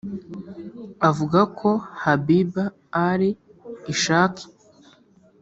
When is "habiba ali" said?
2.03-3.29